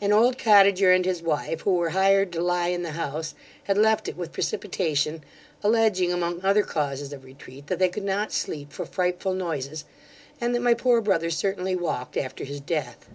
[0.00, 3.34] 'An old cottager and his wife, who were hired to lie in the house,
[3.64, 5.24] had left it with precipitation,
[5.64, 9.84] alledging, among other causes of retreat, that they could not sleep for frightful noises,
[10.40, 13.08] and that my poor brother certainly walked after his death.